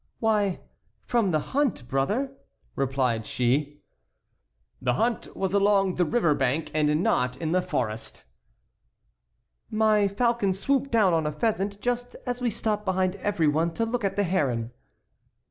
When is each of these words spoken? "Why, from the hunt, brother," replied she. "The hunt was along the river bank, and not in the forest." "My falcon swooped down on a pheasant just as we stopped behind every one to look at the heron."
"Why, 0.19 0.61
from 1.03 1.29
the 1.29 1.39
hunt, 1.53 1.87
brother," 1.87 2.31
replied 2.75 3.27
she. 3.27 3.83
"The 4.81 4.93
hunt 4.93 5.35
was 5.37 5.53
along 5.53 5.93
the 5.93 6.05
river 6.05 6.33
bank, 6.33 6.71
and 6.73 7.03
not 7.03 7.37
in 7.37 7.51
the 7.51 7.61
forest." 7.61 8.23
"My 9.69 10.07
falcon 10.07 10.53
swooped 10.53 10.89
down 10.89 11.13
on 11.13 11.27
a 11.27 11.31
pheasant 11.31 11.79
just 11.81 12.15
as 12.25 12.41
we 12.41 12.49
stopped 12.49 12.83
behind 12.83 13.15
every 13.17 13.47
one 13.47 13.75
to 13.75 13.85
look 13.85 14.03
at 14.03 14.15
the 14.15 14.23
heron." 14.23 14.71